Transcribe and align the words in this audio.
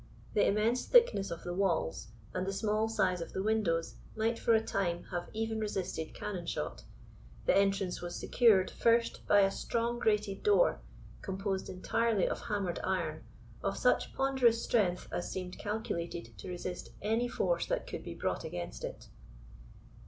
The 0.33 0.47
immense 0.47 0.85
thickness 0.87 1.29
of 1.29 1.43
the 1.43 1.53
walls, 1.53 2.07
and 2.33 2.47
the 2.47 2.53
small 2.53 2.89
size 2.89 3.21
of 3.21 3.33
the 3.33 3.43
windows, 3.43 3.97
might, 4.15 4.39
for 4.39 4.55
a 4.55 4.63
time, 4.65 5.03
have 5.11 5.29
even 5.31 5.59
resisted 5.59 6.15
cannon 6.15 6.47
shot. 6.47 6.85
The 7.45 7.55
entrance 7.55 8.01
was 8.01 8.15
secured, 8.15 8.71
first, 8.71 9.23
by 9.27 9.41
a 9.41 9.51
strong 9.51 9.99
grated 9.99 10.41
door, 10.41 10.81
composed 11.21 11.69
entirely 11.69 12.27
of 12.27 12.41
hammered 12.47 12.79
iron, 12.83 13.25
of 13.61 13.77
such 13.77 14.11
ponderous 14.15 14.63
strength 14.63 15.07
as 15.11 15.31
seemed 15.31 15.59
calculated 15.59 16.35
to 16.39 16.49
resist 16.49 16.89
any 17.03 17.27
force 17.27 17.67
that 17.67 17.85
could 17.85 18.03
be 18.03 18.15
brought 18.15 18.43
against 18.43 18.83
it. 18.83 19.07